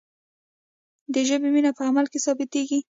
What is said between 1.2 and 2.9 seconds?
ژبې مینه په عمل کې ثابتیږي.